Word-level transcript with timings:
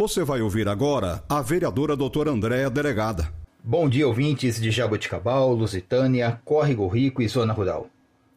Você 0.00 0.24
vai 0.24 0.40
ouvir 0.40 0.66
agora 0.66 1.22
a 1.28 1.42
vereadora 1.42 1.94
doutora 1.94 2.30
Andréa 2.30 2.70
Delegada. 2.70 3.30
Bom 3.62 3.86
dia, 3.86 4.08
ouvintes 4.08 4.58
de 4.58 4.70
Jaboticabal, 4.70 5.52
Lusitânia, 5.52 6.40
Córrego 6.42 6.88
Rico 6.88 7.20
e 7.20 7.28
Zona 7.28 7.52
Rural. 7.52 7.86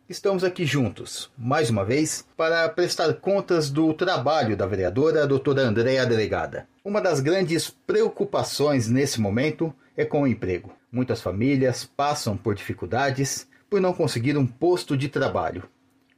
Estamos 0.10 0.44
aqui 0.44 0.66
juntos, 0.66 1.32
mais 1.38 1.70
uma 1.70 1.86
vez, 1.86 2.28
para 2.36 2.68
prestar 2.68 3.14
contas 3.14 3.70
do 3.70 3.94
trabalho 3.94 4.58
da 4.58 4.68
vereadora 4.68 5.26
doutora 5.26 5.62
Andréa 5.62 6.06
Delegada. 6.06 6.68
Uma 6.84 7.00
das 7.00 7.22
grandes 7.22 7.70
preocupações 7.70 8.90
nesse 8.90 9.22
momento 9.22 9.74
é 9.96 10.04
com 10.04 10.24
o 10.24 10.28
emprego. 10.28 10.70
Muitas 10.92 11.22
famílias 11.22 11.86
passam 11.86 12.36
por 12.36 12.56
dificuldades 12.56 13.48
por 13.70 13.80
não 13.80 13.94
conseguir 13.94 14.38
um 14.38 14.46
posto 14.46 14.98
de 14.98 15.08
trabalho. 15.08 15.64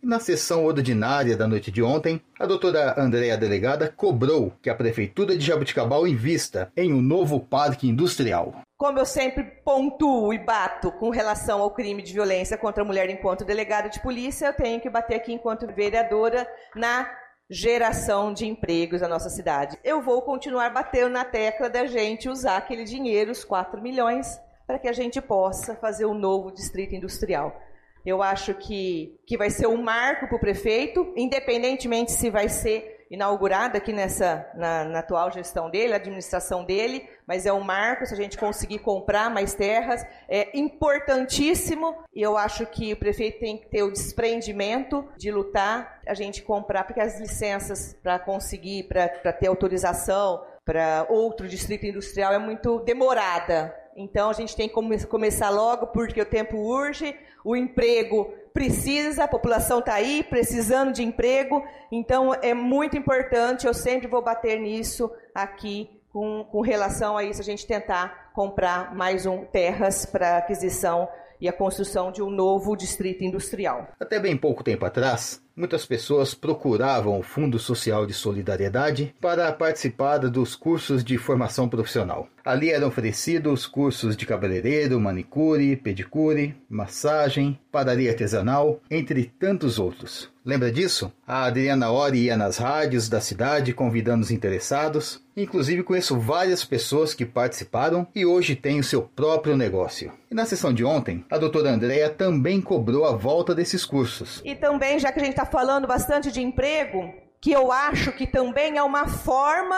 Na 0.06 0.20
sessão 0.20 0.66
ordinária 0.66 1.36
da 1.36 1.48
noite 1.48 1.72
de 1.72 1.82
ontem, 1.82 2.22
a 2.40 2.46
doutora 2.46 2.94
Andréa 2.96 3.36
Delegada 3.36 3.92
cobrou 3.92 4.54
que 4.62 4.70
a 4.70 4.76
Prefeitura 4.76 5.36
de 5.36 5.44
Jabuticabal 5.44 6.06
invista 6.06 6.72
em 6.78 6.94
um 6.94 7.02
novo 7.02 7.40
parque 7.40 7.90
industrial. 7.90 8.54
Como 8.78 9.00
eu 9.00 9.06
sempre 9.08 9.44
pontuo 9.44 10.32
e 10.32 10.38
bato 10.38 10.92
com 10.92 11.10
relação 11.10 11.60
ao 11.60 11.72
crime 11.72 12.04
de 12.04 12.14
violência 12.14 12.56
contra 12.56 12.84
a 12.84 12.86
mulher 12.86 13.10
enquanto 13.10 13.44
delegada 13.44 13.90
de 13.90 14.00
polícia, 14.00 14.46
eu 14.46 14.54
tenho 14.54 14.80
que 14.80 14.92
bater 14.92 15.16
aqui 15.16 15.34
enquanto 15.34 15.66
vereadora 15.74 16.48
na 16.76 17.10
geração 17.50 18.32
de 18.32 18.46
empregos 18.46 19.02
na 19.02 19.08
nossa 19.08 19.32
cidade. 19.32 19.76
Eu 19.84 20.04
vou 20.04 20.22
continuar 20.22 20.70
batendo 20.70 21.10
na 21.10 21.26
tecla 21.26 21.68
da 21.68 21.88
gente 21.88 22.30
usar 22.30 22.58
aquele 22.58 22.84
dinheiro, 22.84 23.32
os 23.32 23.44
4 23.44 23.82
milhões, 23.82 24.40
para 24.68 24.78
que 24.78 24.88
a 24.88 24.94
gente 24.94 25.20
possa 25.20 25.74
fazer 25.74 26.06
um 26.06 26.14
novo 26.14 26.52
distrito 26.52 26.94
industrial. 26.94 27.60
Eu 28.06 28.22
acho 28.22 28.54
que, 28.54 29.18
que 29.26 29.38
vai 29.38 29.50
ser 29.50 29.68
um 29.68 29.82
marco 29.82 30.28
para 30.28 30.36
o 30.36 30.40
prefeito, 30.40 31.12
independentemente 31.16 32.12
se 32.12 32.30
vai 32.30 32.48
ser 32.48 32.96
inaugurado 33.10 33.78
aqui 33.78 33.94
nessa 33.94 34.50
na, 34.56 34.84
na, 34.84 35.00
atual 35.00 35.32
gestão 35.32 35.70
dele, 35.70 35.94
administração 35.94 36.64
dele, 36.64 37.08
mas 37.28 37.46
é 37.46 37.54
um 37.54 37.62
marco 37.62 38.06
se 38.06 38.14
a 38.14 38.18
gente 38.18 38.38
conseguir 38.38 38.80
comprar 38.80 39.30
mais 39.30 39.54
terras, 39.54 40.06
é 40.28 40.58
importantíssimo 40.58 41.96
e 42.14 42.22
eu 42.22 42.38
acho 42.38 42.66
que 42.66 42.94
o 42.94 42.98
prefeito 42.98 43.40
tem 43.40 43.58
que 43.58 43.68
ter 43.68 43.84
o 43.84 43.92
desprendimento 43.92 45.08
de 45.18 45.32
lutar, 45.32 46.02
a 46.06 46.14
gente 46.14 46.42
comprar, 46.42 46.84
porque 46.84 47.02
as 47.02 47.20
licenças 47.20 47.96
para 48.02 48.20
conseguir, 48.20 48.84
para 48.84 49.34
ter 49.34 49.48
autorização 49.48 50.44
para 50.66 51.06
outro 51.10 51.48
distrito 51.48 51.86
industrial 51.86 52.34
é 52.34 52.40
muito 52.40 52.80
demorada. 52.80 53.74
Então 53.96 54.30
a 54.30 54.34
gente 54.34 54.56
tem 54.56 54.68
que 54.68 55.06
começar 55.08 55.50
logo 55.50 55.88
porque 55.88 56.20
o 56.20 56.26
tempo 56.26 56.58
urge, 56.58 57.16
o 57.46 57.56
emprego 57.56 58.34
precisa, 58.54 59.26
a 59.26 59.28
população 59.28 59.80
está 59.80 59.94
aí 59.94 60.24
precisando 60.24 60.92
de 60.92 61.04
emprego, 61.04 61.64
então 61.92 62.34
é 62.34 62.54
muito 62.54 62.98
importante, 62.98 63.68
eu 63.68 63.74
sempre 63.74 64.08
vou 64.08 64.22
bater 64.22 64.60
nisso 64.60 65.12
aqui 65.34 65.90
com, 66.12 66.46
com 66.46 66.62
relação 66.62 67.18
a 67.18 67.24
isso, 67.24 67.42
a 67.42 67.44
gente 67.44 67.68
tentar 67.68 68.32
comprar 68.34 68.96
mais 68.96 69.26
um 69.26 69.44
terras 69.46 70.06
para 70.06 70.38
aquisição 70.38 71.08
e 71.40 71.50
a 71.50 71.54
construção 71.54 72.12
de 72.12 72.24
um 72.24 72.30
novo 72.30 72.76
distrito 72.76 73.24
industrial. 73.24 73.90
Até 74.00 74.20
bem 74.20 74.38
pouco 74.38 74.64
tempo 74.64 74.86
atrás, 74.86 75.42
muitas 75.56 75.86
pessoas 75.86 76.34
procuravam 76.34 77.18
o 77.18 77.24
Fundo 77.24 77.58
Social 77.58 78.06
de 78.06 78.14
Solidariedade 78.14 79.16
para 79.22 79.52
participar 79.54 80.18
dos 80.18 80.56
cursos 80.56 81.04
de 81.04 81.18
formação 81.18 81.70
profissional. 81.70 82.28
Ali 82.44 82.70
eram 82.70 82.88
oferecidos 82.88 83.66
cursos 83.66 84.16
de 84.16 84.26
cabeleireiro, 84.26 85.00
manicure, 85.00 85.76
pedicure, 85.76 86.56
massagem, 86.70 87.60
padaria 87.72 88.12
artesanal, 88.12 88.80
entre 88.92 89.32
tantos 89.40 89.80
outros. 89.80 90.30
Lembra 90.46 90.72
disso? 90.72 91.12
A 91.26 91.46
Adriana 91.46 91.90
Ori 91.90 92.26
ia 92.26 92.38
nas 92.38 92.58
rádios 92.58 93.10
da 93.10 93.20
cidade 93.20 93.74
convidando 93.74 94.22
os 94.22 94.30
interessados. 94.30 95.20
Inclusive 95.36 95.82
conheço 95.82 96.20
várias 96.20 96.64
pessoas 96.64 97.16
que 97.16 97.26
participaram 97.26 98.08
e 98.14 98.28
hoje 98.28 98.56
têm 98.56 98.80
o 98.80 98.84
seu 98.84 99.02
próprio 99.02 99.58
negócio. 99.58 100.12
E 100.30 100.36
na 100.36 100.46
sessão 100.46 100.72
de 100.72 100.86
ontem, 100.86 101.26
a 101.32 101.40
doutora 101.40 101.72
Andréa 101.72 102.12
também 102.12 102.62
cobrou 102.62 103.06
a 103.06 103.16
volta 103.16 103.56
desses 103.56 103.84
cursos. 103.84 104.40
E 104.46 104.54
também, 104.54 105.00
já 105.00 105.12
que 105.12 105.20
a 105.20 105.24
gente 105.24 105.34
está 105.34 105.45
falando 105.46 105.88
bastante 105.88 106.32
de 106.32 106.42
emprego, 106.42 107.14
que 107.40 107.52
eu 107.52 107.72
acho 107.72 108.12
que 108.12 108.26
também 108.28 108.78
é 108.78 108.84
uma 108.84 109.08
forma 109.08 109.78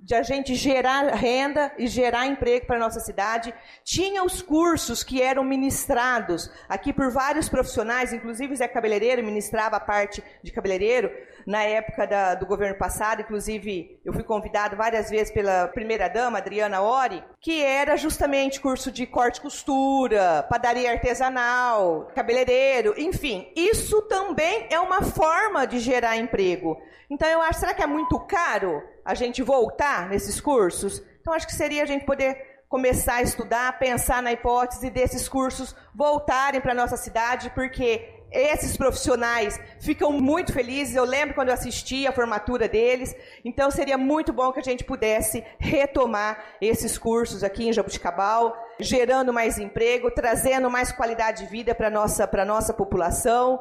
de 0.00 0.14
a 0.14 0.22
gente 0.22 0.54
gerar 0.54 1.12
renda 1.12 1.72
e 1.76 1.88
gerar 1.88 2.26
emprego 2.26 2.66
para 2.66 2.76
a 2.76 2.78
nossa 2.78 3.00
cidade. 3.00 3.52
Tinha 3.82 4.22
os 4.22 4.40
cursos 4.40 5.02
que 5.02 5.20
eram 5.20 5.42
ministrados 5.42 6.48
aqui 6.68 6.92
por 6.92 7.10
vários 7.10 7.48
profissionais, 7.48 8.12
inclusive 8.12 8.54
Zé 8.54 8.68
Cabeleireiro 8.68 9.24
ministrava 9.24 9.76
a 9.76 9.80
parte 9.80 10.22
de 10.42 10.52
cabeleireiro 10.52 11.10
na 11.46 11.62
época 11.62 12.06
da, 12.06 12.34
do 12.34 12.46
governo 12.46 12.76
passado, 12.76 13.22
inclusive 13.22 14.00
eu 14.04 14.12
fui 14.12 14.22
convidado 14.22 14.76
várias 14.76 15.10
vezes 15.10 15.32
pela 15.32 15.68
primeira-dama, 15.68 16.38
Adriana 16.38 16.80
Ori, 16.80 17.22
que 17.40 17.62
era 17.62 17.96
justamente 17.96 18.60
curso 18.60 18.90
de 18.90 19.06
corte 19.06 19.38
e 19.38 19.42
costura, 19.42 20.46
padaria 20.48 20.90
artesanal, 20.90 22.10
cabeleireiro, 22.14 22.94
enfim. 22.98 23.52
Isso 23.56 24.02
também 24.02 24.66
é 24.70 24.78
uma 24.78 25.02
forma 25.02 25.66
de 25.66 25.78
gerar 25.78 26.16
emprego. 26.16 26.80
Então 27.10 27.28
eu 27.28 27.40
acho, 27.40 27.60
será 27.60 27.72
que 27.72 27.82
é 27.82 27.86
muito 27.86 28.18
caro 28.20 28.82
a 29.04 29.14
gente 29.14 29.42
voltar 29.42 30.08
nesses 30.08 30.40
cursos? 30.40 31.02
Então 31.20 31.32
acho 31.32 31.46
que 31.46 31.54
seria 31.54 31.82
a 31.82 31.86
gente 31.86 32.04
poder 32.04 32.47
começar 32.68 33.16
a 33.16 33.22
estudar, 33.22 33.78
pensar 33.78 34.22
na 34.22 34.32
hipótese 34.32 34.90
desses 34.90 35.28
cursos 35.28 35.74
voltarem 35.94 36.60
para 36.60 36.72
a 36.72 36.74
nossa 36.74 36.96
cidade, 36.96 37.50
porque 37.50 38.14
esses 38.30 38.76
profissionais 38.76 39.58
ficam 39.80 40.12
muito 40.12 40.52
felizes. 40.52 40.94
Eu 40.94 41.04
lembro 41.04 41.34
quando 41.34 41.48
eu 41.48 41.54
assisti 41.54 42.06
a 42.06 42.12
formatura 42.12 42.68
deles. 42.68 43.16
Então 43.42 43.70
seria 43.70 43.96
muito 43.96 44.32
bom 44.32 44.52
que 44.52 44.60
a 44.60 44.62
gente 44.62 44.84
pudesse 44.84 45.42
retomar 45.58 46.44
esses 46.60 46.98
cursos 46.98 47.42
aqui 47.42 47.66
em 47.66 47.72
Jabuticabal, 47.72 48.54
gerando 48.78 49.32
mais 49.32 49.58
emprego, 49.58 50.10
trazendo 50.10 50.70
mais 50.70 50.92
qualidade 50.92 51.44
de 51.44 51.50
vida 51.50 51.74
para 51.74 51.86
a 51.86 51.90
nossa, 51.90 52.28
nossa 52.44 52.74
população 52.74 53.60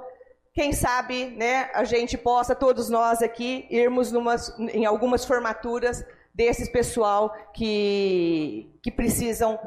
quem 0.57 0.74
sabe, 0.74 1.25
né, 1.38 1.69
a 1.72 1.84
gente 1.84 2.18
possa, 2.18 2.56
todos 2.56 2.89
nós 2.89 3.22
aqui, 3.22 3.68
irmos 3.69 4.12
numas, 4.12 4.57
em 4.57 4.88
algumas 4.88 5.24
formaturas 5.24 6.03
desses 6.38 6.70
pessoal 6.70 7.34
que, 7.52 8.70
que 8.84 8.92
precisam 8.92 9.58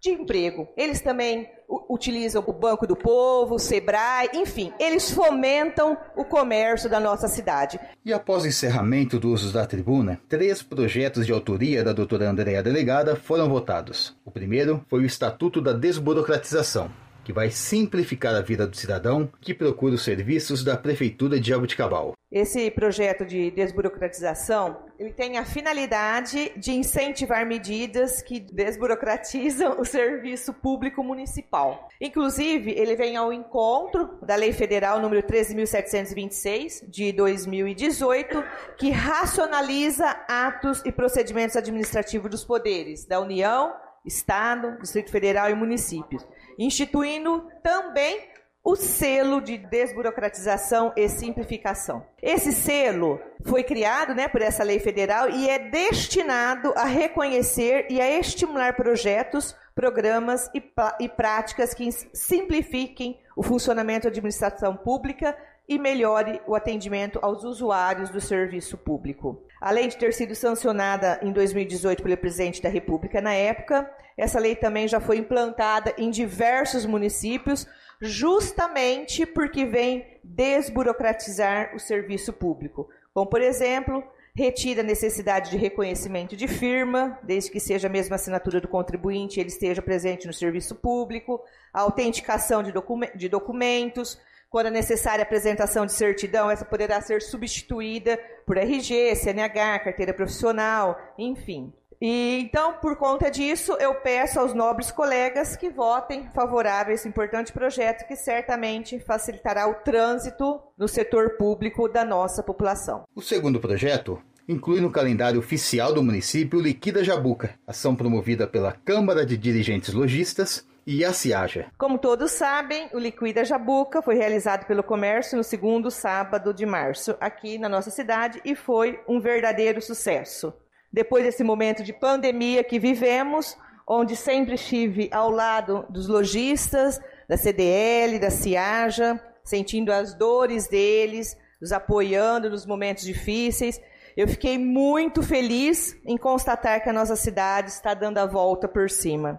de 0.00 0.10
emprego. 0.10 0.68
Eles 0.76 1.00
também 1.00 1.48
utilizam 1.88 2.44
o 2.46 2.52
Banco 2.52 2.86
do 2.86 2.94
Povo, 2.94 3.56
o 3.56 3.58
Sebrae, 3.58 4.28
enfim, 4.34 4.72
eles 4.78 5.10
fomentam 5.10 5.96
o 6.14 6.24
comércio 6.24 6.88
da 6.88 7.00
nossa 7.00 7.28
cidade. 7.28 7.80
E 8.04 8.12
após 8.12 8.44
o 8.44 8.46
encerramento 8.46 9.18
do 9.18 9.30
uso 9.30 9.52
da 9.52 9.66
tribuna, 9.66 10.20
três 10.28 10.62
projetos 10.62 11.26
de 11.26 11.32
autoria 11.32 11.82
da 11.82 11.92
doutora 11.92 12.28
Andréa 12.28 12.62
Delegada 12.62 13.16
foram 13.16 13.48
votados. 13.48 14.16
O 14.24 14.30
primeiro 14.30 14.84
foi 14.88 15.00
o 15.00 15.06
Estatuto 15.06 15.60
da 15.60 15.72
Desburocratização, 15.72 16.90
que 17.28 17.32
vai 17.34 17.50
simplificar 17.50 18.34
a 18.34 18.40
vida 18.40 18.66
do 18.66 18.74
cidadão 18.74 19.30
que 19.42 19.52
procura 19.52 19.96
os 19.96 20.02
serviços 20.02 20.64
da 20.64 20.78
Prefeitura 20.78 21.38
de 21.38 21.50
Jabuticabal. 21.50 22.14
Esse 22.32 22.70
projeto 22.70 23.26
de 23.26 23.50
desburocratização 23.50 24.78
ele 24.98 25.12
tem 25.12 25.36
a 25.36 25.44
finalidade 25.44 26.50
de 26.56 26.72
incentivar 26.72 27.44
medidas 27.44 28.22
que 28.22 28.40
desburocratizam 28.40 29.78
o 29.78 29.84
serviço 29.84 30.54
público 30.54 31.04
municipal. 31.04 31.90
Inclusive, 32.00 32.70
ele 32.70 32.96
vem 32.96 33.14
ao 33.14 33.30
encontro 33.30 34.18
da 34.22 34.34
Lei 34.34 34.54
Federal 34.54 34.98
número 34.98 35.22
13.726 35.22 36.88
de 36.88 37.12
2018, 37.12 38.42
que 38.78 38.88
racionaliza 38.88 40.08
atos 40.26 40.82
e 40.86 40.90
procedimentos 40.90 41.56
administrativos 41.56 42.30
dos 42.30 42.42
poderes 42.42 43.04
da 43.04 43.20
União, 43.20 43.74
Estado, 44.02 44.78
Distrito 44.80 45.10
Federal 45.10 45.50
e 45.50 45.54
municípios 45.54 46.26
instituindo 46.58 47.48
também 47.62 48.28
o 48.62 48.76
selo 48.76 49.40
de 49.40 49.56
desburocratização 49.56 50.92
e 50.94 51.08
simplificação. 51.08 52.04
Esse 52.20 52.52
selo 52.52 53.18
foi 53.46 53.62
criado 53.64 54.14
né, 54.14 54.28
por 54.28 54.42
essa 54.42 54.62
lei 54.62 54.78
federal 54.78 55.30
e 55.30 55.48
é 55.48 55.58
destinado 55.58 56.74
a 56.76 56.84
reconhecer 56.84 57.86
e 57.88 57.98
a 57.98 58.18
estimular 58.18 58.76
projetos, 58.76 59.56
programas 59.74 60.50
e, 60.54 60.62
e 61.00 61.08
práticas 61.08 61.72
que 61.72 61.90
simplifiquem 62.12 63.18
o 63.34 63.42
funcionamento 63.42 64.02
da 64.02 64.10
administração 64.10 64.76
pública 64.76 65.34
e 65.66 65.78
melhore 65.78 66.40
o 66.46 66.54
atendimento 66.54 67.18
aos 67.22 67.44
usuários 67.44 68.10
do 68.10 68.20
serviço 68.20 68.76
público. 68.76 69.46
Além 69.60 69.88
de 69.88 69.96
ter 69.96 70.12
sido 70.12 70.34
sancionada 70.34 71.18
em 71.22 71.32
2018 71.32 72.02
pelo 72.02 72.16
presidente 72.16 72.62
da 72.62 72.68
República 72.68 73.20
na 73.20 73.34
época, 73.34 73.90
essa 74.16 74.38
lei 74.38 74.54
também 74.56 74.86
já 74.88 75.00
foi 75.00 75.18
implantada 75.18 75.94
em 75.96 76.10
diversos 76.10 76.84
municípios, 76.84 77.66
justamente 78.00 79.26
porque 79.26 79.64
vem 79.64 80.18
desburocratizar 80.22 81.74
o 81.74 81.78
serviço 81.78 82.32
público. 82.32 82.88
Como, 83.12 83.26
por 83.26 83.40
exemplo, 83.40 84.02
retira 84.38 84.82
a 84.82 84.84
necessidade 84.84 85.50
de 85.50 85.56
reconhecimento 85.56 86.36
de 86.36 86.46
firma, 86.46 87.18
desde 87.24 87.50
que 87.50 87.58
seja 87.58 87.88
a 87.88 87.90
mesma 87.90 88.14
assinatura 88.14 88.60
do 88.60 88.68
contribuinte 88.68 89.40
ele 89.40 89.48
esteja 89.48 89.82
presente 89.82 90.28
no 90.28 90.32
serviço 90.32 90.76
público, 90.76 91.40
a 91.72 91.80
autenticação 91.80 92.62
de, 92.62 92.72
de 93.16 93.28
documentos, 93.28 94.16
quando 94.50 94.66
é 94.66 94.70
necessária 94.70 95.22
a 95.22 95.26
apresentação 95.26 95.84
de 95.84 95.92
certidão, 95.92 96.50
essa 96.50 96.64
poderá 96.64 97.00
ser 97.00 97.22
substituída 97.22 98.18
por 98.46 98.56
RG, 98.56 99.14
CNH, 99.16 99.78
carteira 99.80 100.14
profissional, 100.14 100.98
enfim. 101.18 101.72
E 102.00 102.38
então, 102.40 102.74
por 102.74 102.96
conta 102.96 103.28
disso, 103.28 103.72
eu 103.80 103.94
peço 103.96 104.38
aos 104.38 104.54
nobres 104.54 104.90
colegas 104.90 105.56
que 105.56 105.68
votem 105.68 106.28
favorável 106.32 106.92
a 106.92 106.94
esse 106.94 107.08
importante 107.08 107.52
projeto 107.52 108.06
que 108.06 108.14
certamente 108.14 109.00
facilitará 109.00 109.68
o 109.68 109.74
trânsito 109.74 110.60
no 110.78 110.86
setor 110.86 111.36
público 111.36 111.88
da 111.88 112.04
nossa 112.04 112.42
população. 112.42 113.04
O 113.16 113.20
segundo 113.20 113.58
projeto 113.58 114.22
inclui 114.48 114.80
no 114.80 114.92
calendário 114.92 115.40
oficial 115.40 115.92
do 115.92 116.02
município 116.02 116.60
Liquida 116.60 117.02
Jabuca, 117.02 117.54
ação 117.66 117.96
promovida 117.96 118.46
pela 118.46 118.72
Câmara 118.72 119.26
de 119.26 119.36
Dirigentes 119.36 119.92
Logistas 119.92 120.64
e 120.90 121.04
a 121.04 121.12
Ciaja. 121.12 121.66
Como 121.76 121.98
todos 121.98 122.32
sabem, 122.32 122.88
o 122.94 122.98
Liquida 122.98 123.44
Jabuca 123.44 124.00
foi 124.00 124.14
realizado 124.14 124.64
pelo 124.64 124.82
comércio 124.82 125.36
no 125.36 125.44
segundo 125.44 125.90
sábado 125.90 126.54
de 126.54 126.64
março 126.64 127.14
aqui 127.20 127.58
na 127.58 127.68
nossa 127.68 127.90
cidade 127.90 128.40
e 128.42 128.54
foi 128.54 128.98
um 129.06 129.20
verdadeiro 129.20 129.82
sucesso. 129.82 130.50
Depois 130.90 131.24
desse 131.24 131.44
momento 131.44 131.84
de 131.84 131.92
pandemia 131.92 132.64
que 132.64 132.78
vivemos, 132.78 133.54
onde 133.86 134.16
sempre 134.16 134.54
estive 134.54 135.10
ao 135.12 135.30
lado 135.30 135.84
dos 135.90 136.08
lojistas, 136.08 136.98
da 137.28 137.36
CDL, 137.36 138.18
da 138.18 138.30
Ciaja, 138.30 139.22
sentindo 139.44 139.92
as 139.92 140.14
dores 140.14 140.68
deles, 140.68 141.36
os 141.60 141.70
apoiando 141.70 142.48
nos 142.48 142.64
momentos 142.64 143.04
difíceis, 143.04 143.78
eu 144.16 144.26
fiquei 144.26 144.56
muito 144.56 145.22
feliz 145.22 145.94
em 146.06 146.16
constatar 146.16 146.82
que 146.82 146.88
a 146.88 146.94
nossa 146.94 147.14
cidade 147.14 147.68
está 147.68 147.92
dando 147.92 148.16
a 148.16 148.24
volta 148.24 148.66
por 148.66 148.88
cima. 148.88 149.38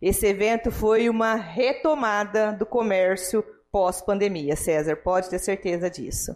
Esse 0.00 0.26
evento 0.26 0.70
foi 0.70 1.10
uma 1.10 1.34
retomada 1.34 2.52
do 2.52 2.64
comércio 2.64 3.44
pós-pandemia, 3.70 4.56
César, 4.56 4.96
pode 4.96 5.28
ter 5.28 5.38
certeza 5.38 5.90
disso. 5.90 6.34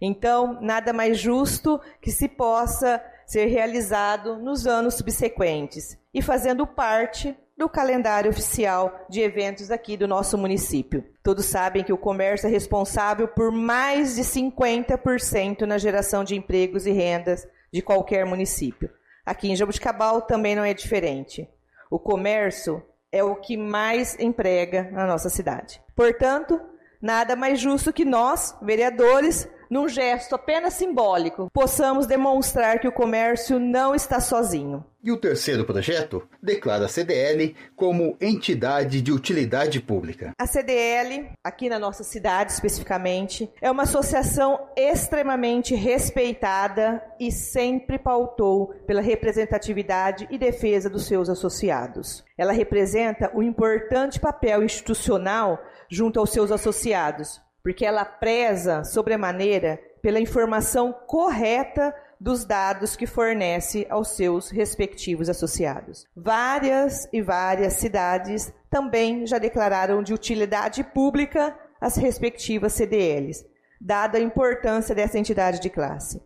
Então, 0.00 0.58
nada 0.60 0.92
mais 0.92 1.18
justo 1.18 1.80
que 2.00 2.10
se 2.10 2.28
possa 2.28 3.02
ser 3.26 3.46
realizado 3.46 4.36
nos 4.36 4.66
anos 4.66 4.94
subsequentes 4.94 5.98
e 6.12 6.20
fazendo 6.20 6.66
parte 6.66 7.36
do 7.56 7.68
calendário 7.68 8.30
oficial 8.30 9.06
de 9.08 9.20
eventos 9.20 9.70
aqui 9.70 9.96
do 9.96 10.08
nosso 10.08 10.36
município. 10.36 11.04
Todos 11.22 11.44
sabem 11.44 11.84
que 11.84 11.92
o 11.92 11.98
comércio 11.98 12.48
é 12.48 12.50
responsável 12.50 13.28
por 13.28 13.52
mais 13.52 14.16
de 14.16 14.22
50% 14.22 15.60
na 15.62 15.78
geração 15.78 16.24
de 16.24 16.34
empregos 16.34 16.86
e 16.86 16.90
rendas 16.90 17.46
de 17.72 17.80
qualquer 17.80 18.26
município. 18.26 18.90
Aqui 19.24 19.50
em 19.50 19.56
Jabuticabal 19.56 20.22
também 20.22 20.56
não 20.56 20.64
é 20.64 20.74
diferente. 20.74 21.48
O 21.90 21.98
comércio 21.98 22.82
é 23.14 23.22
o 23.22 23.36
que 23.36 23.56
mais 23.56 24.18
emprega 24.18 24.90
na 24.90 25.06
nossa 25.06 25.28
cidade. 25.28 25.80
Portanto, 25.94 26.60
nada 27.00 27.36
mais 27.36 27.60
justo 27.60 27.92
que 27.92 28.04
nós, 28.04 28.58
vereadores, 28.60 29.48
num 29.74 29.88
gesto 29.88 30.36
apenas 30.36 30.74
simbólico, 30.74 31.50
possamos 31.52 32.06
demonstrar 32.06 32.78
que 32.78 32.86
o 32.86 32.92
comércio 32.92 33.58
não 33.58 33.92
está 33.92 34.20
sozinho. 34.20 34.84
E 35.02 35.10
o 35.10 35.16
terceiro 35.16 35.64
projeto 35.64 36.22
declara 36.40 36.84
a 36.84 36.88
CDL 36.88 37.56
como 37.74 38.16
entidade 38.20 39.02
de 39.02 39.10
utilidade 39.10 39.80
pública. 39.80 40.30
A 40.38 40.46
CDL, 40.46 41.28
aqui 41.42 41.68
na 41.68 41.80
nossa 41.80 42.04
cidade 42.04 42.52
especificamente, 42.52 43.50
é 43.60 43.68
uma 43.68 43.82
associação 43.82 44.60
extremamente 44.76 45.74
respeitada 45.74 47.04
e 47.18 47.32
sempre 47.32 47.98
pautou 47.98 48.68
pela 48.86 49.00
representatividade 49.00 50.28
e 50.30 50.38
defesa 50.38 50.88
dos 50.88 51.04
seus 51.04 51.28
associados. 51.28 52.24
Ela 52.38 52.52
representa 52.52 53.28
um 53.34 53.42
importante 53.42 54.20
papel 54.20 54.62
institucional 54.62 55.60
junto 55.90 56.20
aos 56.20 56.30
seus 56.30 56.52
associados, 56.52 57.42
porque 57.64 57.86
ela 57.86 58.04
preza 58.04 58.84
sobremaneira 58.84 59.80
pela 60.02 60.20
informação 60.20 60.92
correta 60.92 61.96
dos 62.20 62.44
dados 62.44 62.94
que 62.94 63.06
fornece 63.06 63.86
aos 63.88 64.08
seus 64.14 64.50
respectivos 64.50 65.30
associados. 65.30 66.06
Várias 66.14 67.08
e 67.10 67.22
várias 67.22 67.72
cidades 67.74 68.52
também 68.68 69.26
já 69.26 69.38
declararam 69.38 70.02
de 70.02 70.12
utilidade 70.12 70.84
pública 70.84 71.58
as 71.80 71.96
respectivas 71.96 72.74
CDLs, 72.74 73.46
dada 73.80 74.18
a 74.18 74.20
importância 74.20 74.94
dessa 74.94 75.18
entidade 75.18 75.58
de 75.58 75.70
classe. 75.70 76.22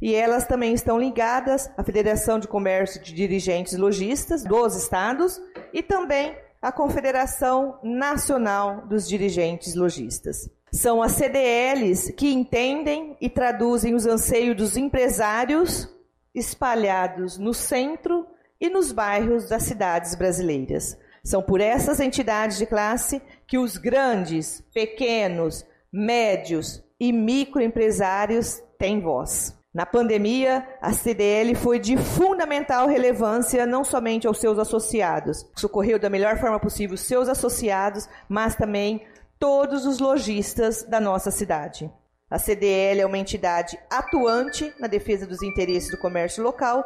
E 0.00 0.14
elas 0.14 0.46
também 0.46 0.72
estão 0.72 1.00
ligadas 1.00 1.68
à 1.76 1.82
Federação 1.82 2.38
de 2.38 2.46
Comércio 2.46 3.02
de 3.02 3.12
Dirigentes 3.12 3.76
Logistas 3.76 4.44
dos 4.44 4.76
estados 4.76 5.40
e 5.72 5.82
também 5.82 6.36
à 6.62 6.70
Confederação 6.70 7.78
Nacional 7.82 8.86
dos 8.86 9.08
Dirigentes 9.08 9.74
Logistas. 9.74 10.48
São 10.76 11.02
as 11.02 11.12
CDLs 11.12 12.12
que 12.12 12.30
entendem 12.30 13.16
e 13.18 13.30
traduzem 13.30 13.94
os 13.94 14.04
anseios 14.04 14.54
dos 14.54 14.76
empresários 14.76 15.88
espalhados 16.34 17.38
no 17.38 17.54
centro 17.54 18.26
e 18.60 18.68
nos 18.68 18.92
bairros 18.92 19.48
das 19.48 19.62
cidades 19.62 20.14
brasileiras. 20.14 20.98
São 21.24 21.42
por 21.42 21.62
essas 21.62 21.98
entidades 21.98 22.58
de 22.58 22.66
classe 22.66 23.22
que 23.46 23.56
os 23.56 23.78
grandes, 23.78 24.62
pequenos, 24.74 25.64
médios 25.90 26.84
e 27.00 27.10
microempresários 27.10 28.62
têm 28.78 29.00
voz. 29.00 29.56
Na 29.72 29.86
pandemia, 29.86 30.66
a 30.80 30.92
CDL 30.92 31.54
foi 31.54 31.78
de 31.78 31.96
fundamental 31.96 32.86
relevância 32.86 33.64
não 33.64 33.82
somente 33.82 34.26
aos 34.26 34.38
seus 34.38 34.58
associados, 34.58 35.46
socorreu 35.54 35.98
da 35.98 36.10
melhor 36.10 36.38
forma 36.38 36.60
possível 36.60 36.94
os 36.94 37.02
seus 37.02 37.30
associados, 37.30 38.06
mas 38.28 38.56
também 38.56 39.02
todos 39.38 39.86
os 39.86 39.98
lojistas 39.98 40.82
da 40.84 41.00
nossa 41.00 41.30
cidade. 41.30 41.90
A 42.30 42.38
CDL 42.38 43.00
é 43.00 43.06
uma 43.06 43.18
entidade 43.18 43.78
atuante 43.90 44.74
na 44.80 44.88
defesa 44.88 45.26
dos 45.26 45.42
interesses 45.42 45.90
do 45.90 45.98
comércio 45.98 46.42
local, 46.42 46.84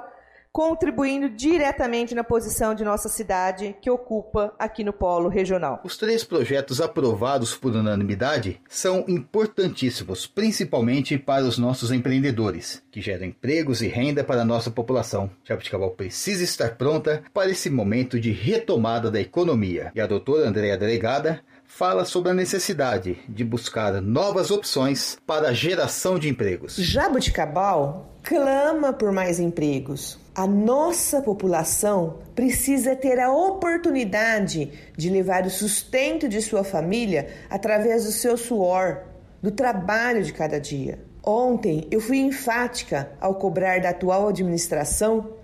contribuindo 0.53 1.31
diretamente 1.31 2.15
na 2.15 2.25
posição 2.25 2.75
de 2.75 2.85
nossa 2.85 3.09
cidade 3.09 3.77
que 3.81 3.91
ocupa 3.91 4.53
aqui 4.59 4.83
no 4.83 4.93
polo 4.93 5.29
regional. 5.29 5.81
Os 5.85 5.97
três 5.97 6.25
projetos 6.25 6.81
aprovados 6.81 7.57
por 7.57 7.75
unanimidade 7.75 8.61
são 8.69 9.05
importantíssimos, 9.07 10.27
principalmente 10.27 11.17
para 11.17 11.45
os 11.45 11.57
nossos 11.57 11.93
empreendedores, 11.93 12.83
que 12.91 13.01
geram 13.01 13.27
empregos 13.27 13.81
e 13.81 13.87
renda 13.87 14.25
para 14.25 14.43
a 14.43 14.45
nossa 14.45 14.71
população. 14.71 15.31
Jabuticabal 15.45 15.91
precisa 15.91 16.43
estar 16.43 16.77
pronta 16.77 17.23
para 17.33 17.51
esse 17.51 17.71
momento 17.71 18.19
de 18.19 18.33
retomada 18.33 19.11
da 19.11 19.21
economia. 19.21 19.93
E 19.95 20.01
a 20.01 20.07
doutora 20.07 20.49
Andréa 20.49 20.77
Delegada 20.77 21.41
fala 21.65 22.05
sobre 22.05 22.33
a 22.33 22.35
necessidade 22.35 23.19
de 23.29 23.45
buscar 23.45 24.03
novas 24.03 24.51
opções 24.51 25.17
para 25.25 25.49
a 25.49 25.53
geração 25.53 26.19
de 26.19 26.29
empregos. 26.29 26.75
Jabuticabal 26.77 28.13
clama 28.23 28.93
por 28.93 29.13
mais 29.13 29.39
empregos. 29.39 30.19
A 30.35 30.47
nossa 30.47 31.21
população 31.21 32.21
precisa 32.37 32.95
ter 32.95 33.19
a 33.19 33.33
oportunidade 33.33 34.73
de 34.97 35.11
levar 35.11 35.45
o 35.45 35.51
sustento 35.51 36.29
de 36.29 36.41
sua 36.41 36.63
família 36.63 37.29
através 37.51 38.05
do 38.05 38.13
seu 38.13 38.37
suor, 38.37 39.03
do 39.43 39.51
trabalho 39.51 40.23
de 40.23 40.33
cada 40.33 40.61
dia. 40.61 41.01
Ontem 41.25 41.87
eu 41.91 42.01
fui 42.01 42.19
enfática 42.19 43.11
ao 43.21 43.35
cobrar 43.35 43.81
da 43.81 43.91
atual 43.91 44.29
administração 44.29 45.35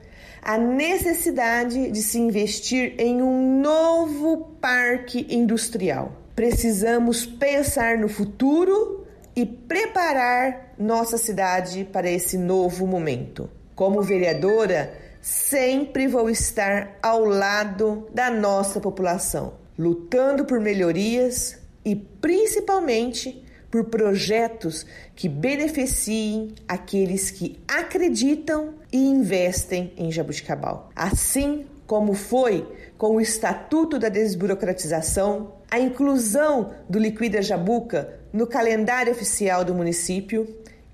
a 0.40 0.56
necessidade 0.56 1.90
de 1.90 2.02
se 2.02 2.18
investir 2.20 2.94
em 2.98 3.20
um 3.20 3.60
novo 3.60 4.56
parque 4.60 5.26
industrial. 5.28 6.12
Precisamos 6.36 7.26
pensar 7.26 7.98
no 7.98 8.08
futuro 8.08 9.04
e 9.34 9.44
preparar 9.44 10.74
nossa 10.78 11.18
cidade 11.18 11.84
para 11.84 12.08
esse 12.08 12.38
novo 12.38 12.86
momento. 12.86 13.50
Como 13.76 14.00
vereadora, 14.00 14.94
sempre 15.20 16.08
vou 16.08 16.30
estar 16.30 16.96
ao 17.02 17.26
lado 17.26 18.08
da 18.10 18.30
nossa 18.30 18.80
população, 18.80 19.52
lutando 19.78 20.46
por 20.46 20.58
melhorias 20.58 21.58
e 21.84 21.94
principalmente 21.94 23.44
por 23.70 23.84
projetos 23.84 24.86
que 25.14 25.28
beneficiem 25.28 26.54
aqueles 26.66 27.30
que 27.30 27.60
acreditam 27.68 28.72
e 28.90 28.96
investem 28.96 29.92
em 29.98 30.10
Jabuticabal. 30.10 30.90
Assim 30.96 31.66
como 31.86 32.14
foi 32.14 32.66
com 32.96 33.16
o 33.16 33.20
Estatuto 33.20 33.98
da 33.98 34.08
Desburocratização, 34.08 35.52
a 35.70 35.78
inclusão 35.78 36.72
do 36.88 36.98
Liquida 36.98 37.42
Jabuca 37.42 38.20
no 38.32 38.46
calendário 38.46 39.12
oficial 39.12 39.62
do 39.62 39.74
município 39.74 40.48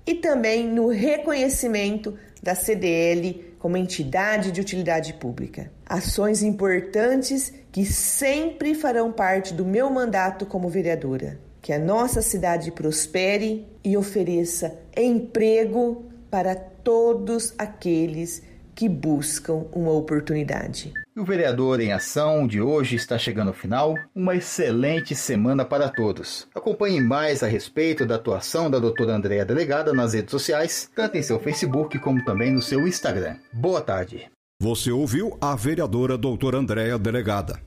e 0.05 0.15
também 0.15 0.67
no 0.67 0.89
reconhecimento 0.89 2.13
da 2.43 2.53
CDL 2.53 3.55
como 3.57 3.77
entidade 3.77 4.51
de 4.51 4.59
utilidade 4.59 5.13
pública. 5.13 5.71
Ações 5.85 6.43
importantes 6.43 7.53
que 7.71 7.85
sempre 7.85 8.75
farão 8.75 9.09
parte 9.13 9.53
do 9.53 9.63
meu 9.63 9.89
mandato 9.89 10.45
como 10.45 10.67
vereadora. 10.67 11.39
Que 11.61 11.71
a 11.71 11.79
nossa 11.79 12.21
cidade 12.21 12.71
prospere 12.71 13.65
e 13.81 13.95
ofereça 13.95 14.77
emprego 14.97 16.03
para 16.29 16.53
todos 16.53 17.53
aqueles 17.57 18.43
que 18.75 18.89
buscam 18.89 19.65
uma 19.71 19.91
oportunidade. 19.91 20.93
O 21.15 21.23
Vereador 21.23 21.79
em 21.79 21.91
Ação 21.91 22.47
de 22.47 22.59
hoje 22.59 22.95
está 22.95 23.17
chegando 23.17 23.49
ao 23.49 23.53
final. 23.53 23.95
Uma 24.15 24.35
excelente 24.35 25.13
semana 25.15 25.63
para 25.63 25.89
todos. 25.89 26.47
Acompanhe 26.55 26.99
mais 26.99 27.43
a 27.43 27.47
respeito 27.47 28.05
da 28.05 28.15
atuação 28.15 28.69
da 28.69 28.79
doutora 28.79 29.15
Andréa 29.15 29.45
Delegada 29.45 29.93
nas 29.93 30.13
redes 30.13 30.31
sociais, 30.31 30.89
tanto 30.95 31.17
em 31.17 31.21
seu 31.21 31.39
Facebook 31.39 31.99
como 31.99 32.23
também 32.25 32.51
no 32.51 32.61
seu 32.61 32.87
Instagram. 32.87 33.35
Boa 33.53 33.81
tarde. 33.81 34.29
Você 34.59 34.91
ouviu 34.91 35.37
a 35.39 35.55
vereadora 35.55 36.17
doutora 36.17 36.57
Andréa 36.57 36.97
Delegada. 36.97 37.59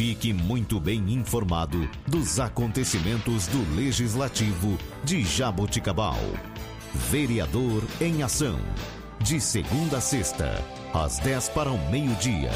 Fique 0.00 0.32
muito 0.32 0.80
bem 0.80 1.12
informado 1.12 1.86
dos 2.06 2.40
acontecimentos 2.40 3.46
do 3.48 3.76
Legislativo 3.76 4.78
de 5.04 5.22
Jaboticabal. 5.22 6.16
Vereador 7.10 7.82
em 8.00 8.22
Ação. 8.22 8.58
De 9.22 9.38
segunda 9.38 9.98
a 9.98 10.00
sexta, 10.00 10.64
às 10.94 11.18
10 11.18 11.50
para 11.50 11.70
o 11.70 11.78
meio-dia. 11.90 12.50